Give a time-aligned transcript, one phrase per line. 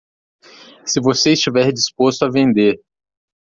[0.83, 2.81] Se você estiver disposto a vender